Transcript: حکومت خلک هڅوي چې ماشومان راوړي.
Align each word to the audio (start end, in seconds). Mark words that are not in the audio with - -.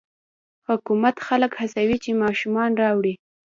حکومت 0.69 1.15
خلک 1.27 1.51
هڅوي 1.59 1.97
چې 2.03 2.19
ماشومان 2.23 2.71
راوړي. 2.81 3.13